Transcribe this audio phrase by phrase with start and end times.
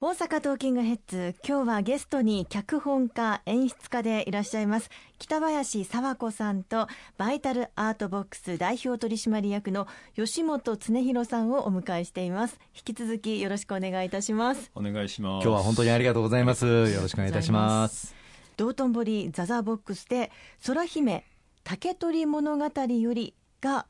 [0.00, 6.86] 大阪トーキングヘッズ今日はゲストに脚本家演出家でいらっしゃいます北林佐和子さんと
[7.16, 12.60] バイタルアートボックス代表取締役の吉本恒弘さんをお迎えしています。
[12.76, 14.70] 引き続きよろしくお願いいたします。
[14.76, 15.44] お願いします。
[15.44, 16.64] 今日は本当にありがとうございます。
[16.64, 18.14] よろしくお願いいたします。
[18.56, 20.30] 道頓堀ザザボックスで
[20.64, 21.24] 空姫
[21.64, 23.86] 竹取物語よりが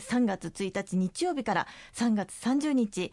[0.00, 3.12] 3月1日日曜日から3月30日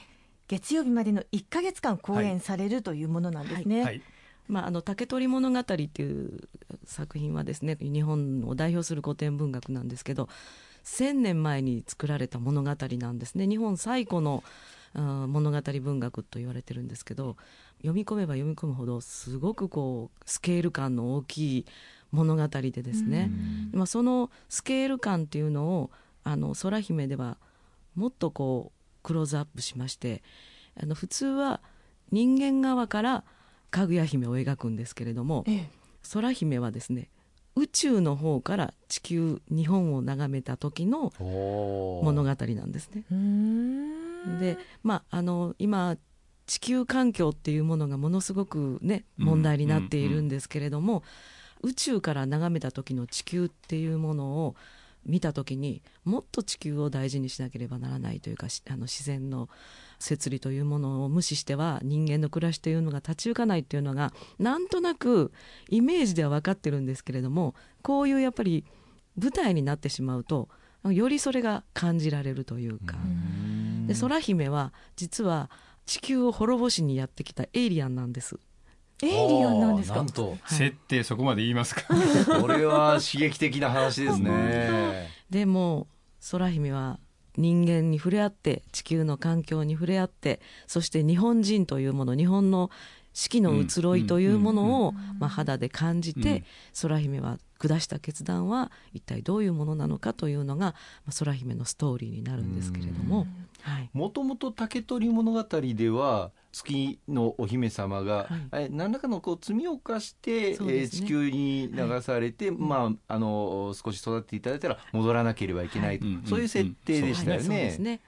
[0.52, 3.76] 月曜日までの1か月間公演される、はい、というものなんですね。
[3.78, 3.86] はい。
[3.86, 4.02] はい、
[4.50, 6.50] まあ、あの竹取物語っていう
[6.84, 10.28] 作品はですね日本を代表する古典文学なんですけど
[10.84, 13.48] 1000年前に作られた物語なんですね。
[13.48, 14.44] 日本最古の
[14.94, 17.38] 物語文学と言われてるんですけど
[17.78, 21.66] 読み込めば読み込むほどすごくこうスケール感の大きい
[22.12, 23.32] 物語でですね、
[23.72, 25.92] まあ、そのスケール感っていうのを
[26.26, 27.38] あの空姫では
[27.96, 30.24] もっとこうクローズアップしまして
[30.82, 31.62] あの普通は
[32.12, 33.24] 人間側から
[33.70, 35.70] かぐや姫を描くんですけれども、ええ、
[36.14, 37.10] 空姫はですね
[37.56, 43.04] 宇宙の方から地球日本を眺めた時の物語なんですね。
[44.40, 45.98] でまああの今
[46.46, 51.04] 地球環境っていうものがものすごくね問題になっているんですけれども、
[51.62, 54.56] 宇宙から眺めた時の地球っていうものを
[55.06, 59.50] 見た時にもっと地球を大事にしなければならないというかあの自然の
[60.00, 65.32] 摂理というものを無視しては人間の暮らしというのが立ち行かないというのがなんとなく
[65.70, 68.66] イメージでは分かってるんですけれどもこういうやっぱり
[69.20, 70.50] 舞台になってしまうと
[70.86, 72.96] よりそれが感じられるというか
[73.88, 75.50] で空姫は実は
[75.86, 78.40] 地球を滅ぼしにやってきたエイリアンなんです。
[79.04, 80.06] エイリアンなんですか？
[80.46, 81.82] 設定そこまで言いますか？
[82.40, 84.30] これは刺激的な話ですね。
[85.32, 85.88] でも
[86.32, 87.00] 空姫は
[87.38, 92.70] 人間に触れ合って地球の環境に触れ合ってそして日本人というもの日本の
[93.14, 96.46] 四季の移ろいというものを、まあ、肌で感じて、
[96.82, 100.68] 空姫は下した決断は一体どういうものなのかというのが、
[101.06, 103.28] まあ、空姫のストーリーになるんですけれども。
[103.94, 117.74] もともと竹取物語では月のお姫様が、はい、何らかのこう罪を犯して、ね、えー、地球に流されて、はい、まあ、あの少し育っていただいたら戻らなければいけないと、はい、そういう設定でしたよね。
[117.76, 118.02] そ、ね、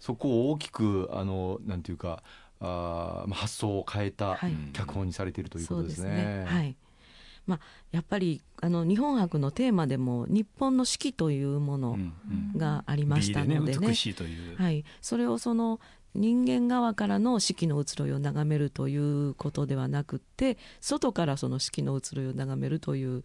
[0.00, 2.22] そこを大きくあのなんていうか
[2.60, 4.38] あ発想を変えた
[4.72, 6.44] 脚本にされているということですね。
[6.48, 6.76] はい
[7.46, 7.60] まあ、
[7.92, 11.96] やっぱりあの日本博のテーマでも日本の四季というもの
[12.56, 13.94] がありましたのでね,、
[14.56, 15.78] はい、それをその
[16.14, 23.22] 人間側からの四季の移ろいを眺めるということではなくて外からその四季の移ろいを眺めるという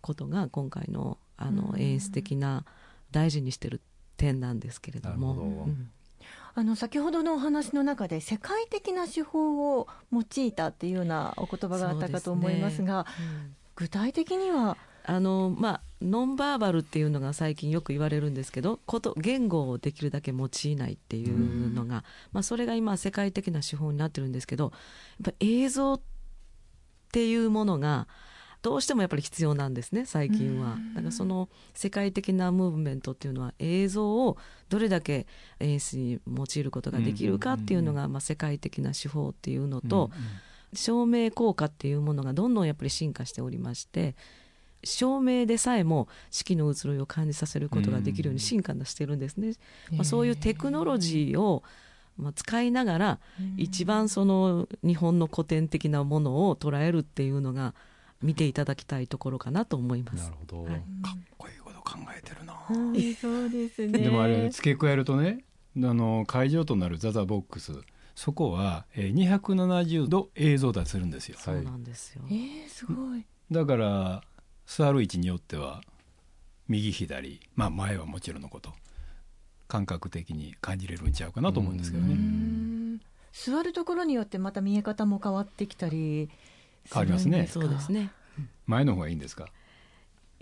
[0.00, 2.64] ことが今回のあの演出的な
[3.10, 3.80] 大事にしてる
[4.16, 5.64] 点なんですけれども。
[5.66, 5.90] うん。
[6.54, 13.26] あの先ほどのお話の中で世界的な手法を用いたっていうようなお言葉があったかと思いますが、すね。
[13.26, 14.76] うん、具体的には？
[15.04, 22.02] あのまあノンバーバルっていうのが最近よく言われるんですけどこと言語をできるだけ用いないっていうのが、うん、
[22.32, 24.72] まあ、それが今世界的な手法になってるんですけどやっ
[25.24, 26.00] ぱ映像っ
[27.10, 28.06] ていうものが
[28.62, 30.76] どうしてもやっぱり必要なんですね最近は。
[30.94, 34.36] だからその世界的なムーブメントっていうのは映像を
[34.68, 35.26] どれだけ
[35.58, 40.12] 演出に用いることができるかっていうのが、まあ、世界的な手法っていうのと、
[40.72, 44.14] 照明効果っていうものがどんどんやっぱり進化しておりまして
[44.84, 49.52] 照明でさえも四季の移ろいを感じさせることができるように進化してるんですね。
[49.92, 51.62] まあ、そういうテクノロジーを
[52.18, 53.18] まあ、使いながら
[53.56, 57.74] 一番その日本の古典的なものを捉えるっていうのが
[58.22, 60.24] 見ていただきたいところかなと思います。
[60.24, 60.78] なるほど、はい、か
[61.16, 62.54] っこいいこと考えてるな。
[63.20, 63.98] そうですね。
[63.98, 65.44] でもあれ付け加えるとね、
[65.76, 67.72] あの会場となるザザボックス。
[68.14, 71.36] そこは、えー、270度映像出せるんですよ。
[71.38, 72.22] そうなんですよ。
[72.28, 73.24] えー、すごい。
[73.50, 74.22] だから
[74.66, 75.82] 座る位置によっては
[76.68, 78.72] 右左、まあ前はもちろんのこと、
[79.68, 82.98] 感覚的に感じれるんちゃうかなと思うんですけどね。
[83.32, 86.28] 座るところによってまた見え方も変わってきたり
[86.92, 87.46] 変わりますね。
[87.46, 88.10] そうですね。
[88.66, 89.46] 前の方がいいんですか？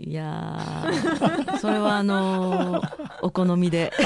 [0.03, 0.83] いや
[1.59, 3.93] それはあのー、 お好みで。
[3.99, 4.03] じ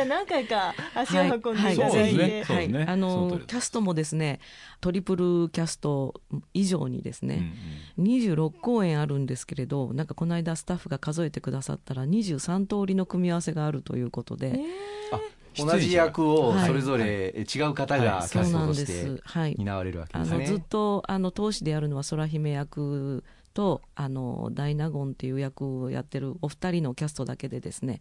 [0.00, 2.16] ゃあ何回か足を運んでいただい。
[2.16, 2.88] て、はい。
[2.88, 4.40] あのキャストもですね、
[4.80, 6.14] トリプルキャスト
[6.54, 7.52] 以上にですね、
[7.98, 14.48] うんうん、26公演あるんですけれど、なんかこの間スタッフが数えてくださったら23通りの組み合わせがあるということで。
[14.48, 20.36] えー同じ役をそれぞれ違う方がキャストとして担われるわけですね。
[20.36, 23.24] あのずっとあの当時でやるのは空姫役
[23.54, 28.00] とあのダイナゴンっていう役をやってるお二人のキャストだけでですね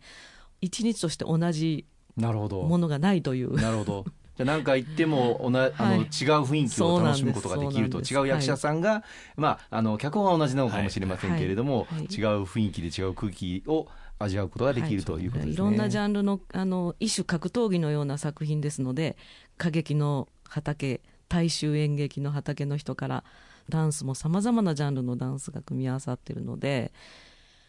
[0.62, 1.86] 一日として同じ
[2.16, 3.56] ものがないという。
[3.56, 4.06] なるほど
[4.38, 9.04] じゃ何回行ってもおな、あの違う雰囲気を楽しむことができると違う役者さんが、
[9.36, 13.88] まああの脚本は同じなのかもしれませんけれども、違う雰囲気で違う空気を
[14.20, 15.54] 味わうことができる、ということですね。
[15.54, 15.58] い。
[15.58, 19.18] ろんなジャンルのあの一種格闘技のような作品ですので
[19.60, 23.24] 歌劇の畑大衆演劇の畑の人から
[23.70, 26.94] ダンスもさまざまなジャンルのダンスが組み合わさってるので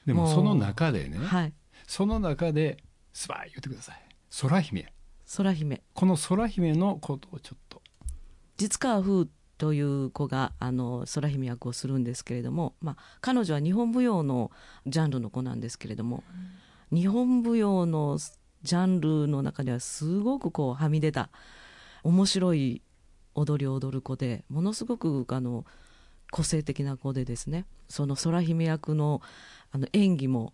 [0.06, 1.53] でもその中でね、はい、
[1.87, 2.79] その中で
[3.12, 4.03] スパイ言ってください。
[4.41, 4.93] 空姫
[5.36, 5.82] 空姫。
[5.94, 7.82] この空姫のことをちょっと。
[8.56, 9.26] 実川風
[9.58, 14.50] という子があの空姫役をするんですけれども、まあ、彼女は日本舞踊の
[14.86, 16.22] ジャンルの子なんですけれども、
[16.92, 18.19] うん、日本舞踊の
[18.62, 21.28] ジャンルの中ではすごくこうはみ出た
[22.02, 22.82] 面白い
[23.34, 25.64] 踊りを踊る子でものすごくあの
[26.30, 29.22] 個性的な子でですねその空姫役の
[29.70, 30.52] あの演技も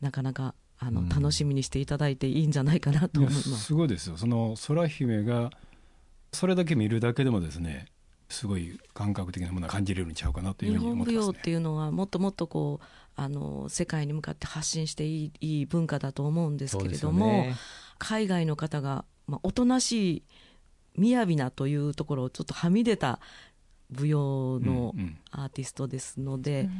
[0.00, 3.56] なかなかあの、うん、楽しみにしていただいていいんじゃないかなと思います。
[3.64, 4.16] すごいですよ。
[4.16, 5.50] その空姫が
[6.32, 7.86] それだけ見るだけでもですね
[8.28, 17.56] すごい感覚的なものを感じれるんちゃうかなというふうに思ってます、ね、日本舞踊っていうのはもっともっとこうあの世界に向かって発信していいいい文化だと思うんですけれども、ね、
[17.98, 20.24] 海外の方が、まあ、おとなし
[20.96, 23.20] い雅なというところをちょっとはみ出た
[23.90, 24.94] 舞踊の
[25.30, 26.72] アーティストですので、うんうん、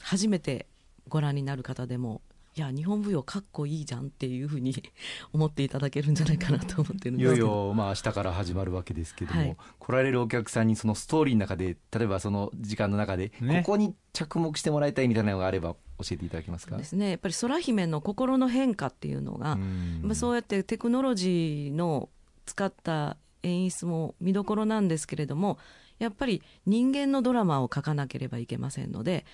[0.00, 0.66] 初めて
[1.08, 2.22] ご覧になる方でも
[2.54, 4.74] いや日本舞踊かっこいいじゃんっていうふうに
[5.32, 7.34] 思っていただけるんじゃないかなと思ってるんですけど。
[7.34, 16.76] いよいよまあ明日から始まるわけですけども、はい、来られるお客さんにそのストーリーの中で例えばその時間の中で、ここに着目してもらいたいみたいなのがあれば教えていただけますか？
[16.76, 17.10] ですね。
[17.10, 19.56] やっぱり空姫の心の変化っていうのが、
[20.02, 22.10] まあ、そうやってテクノロジーの
[22.44, 25.58] 使った演出も見どころなんですけれども
[25.98, 29.24] やっぱり人間のドラマを書かなければいけませんので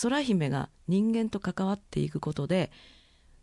[0.00, 2.70] 空姫が人間と関わっていくことで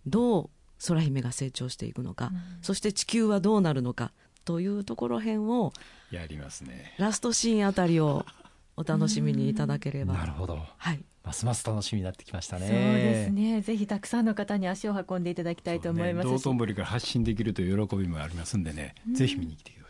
[0.06, 0.50] どう
[0.88, 4.12] 空姫が成長していくのか、うん、そして地球はどうなるのか
[4.44, 5.74] というところへんを
[6.12, 8.26] やりますねラストシーンあたりを
[8.78, 10.16] お楽しみにいただければ。
[10.16, 10.60] なるほど。
[10.78, 11.04] はい。
[11.24, 12.68] ますます楽しみになってきましたね。
[12.68, 13.62] そうですね。
[13.62, 19.85] ぜひたくさんの方に足を運んでいただきたいと思います、ね、道頓堀から発信できるという喜びもありますんでね、ぜひ見に来てほしいですね。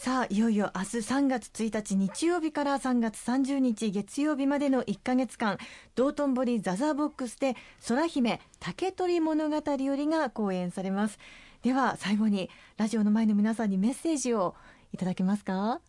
[0.00, 5.58] さあいよいよ明日3月1日日曜日から3月30日月曜日までの1か月間
[5.96, 7.56] 道頓堀ザザーボックスで
[7.88, 11.18] 空姫竹取物語よりが公演されます。
[11.62, 14.54] では最後にラジオの前の皆さんにメッセージを
[14.92, 15.80] いただけますか？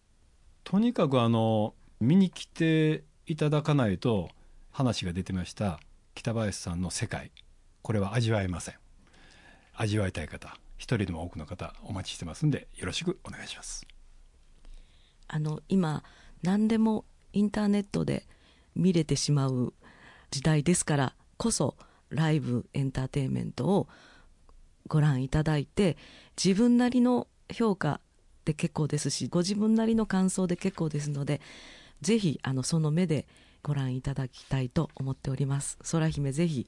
[0.64, 4.30] とにかくあの見に来ていただかないと
[4.72, 5.80] 話が出てました
[6.16, 7.32] 北林さんの世界。
[7.84, 8.76] これは味わえません。
[9.76, 13.86] 味わいたい方一人でも多くの方お待ちしてますんでよろしくお願いします。
[15.30, 16.04] あの今
[16.44, 18.28] 何でもインターネットで
[18.76, 19.74] 見れてしまう
[20.32, 21.76] 時代ですからこそ
[22.10, 23.88] ライブエンターテインメントを
[24.88, 25.98] ご覧いただいて
[26.44, 28.02] 自分なりの評価
[28.46, 31.40] で結構ですしご自分なりの感想で結構ですので
[32.02, 33.28] ぜひあのその目で
[33.62, 35.78] ご覧いただきたいと思っております。
[35.92, 36.68] 空姫ぜひ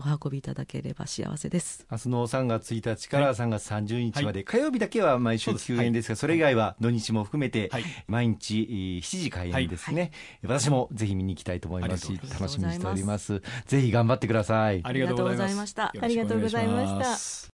[0.00, 1.86] お運びいただければ幸せです。
[1.90, 7.70] 明日の3月1日から3月30日まで、はい、火曜日だけは毎週休演ですがそれ以外は土日も含めて
[8.06, 12.06] 毎日7時開演ですね、はい、私もぜひ見に行きたいと思います。
[12.06, 13.42] し楽しみにしております。
[13.66, 14.80] ぜひ頑張ってください。
[14.82, 15.92] ありがとうございました。
[16.00, 17.49] ありがとうございました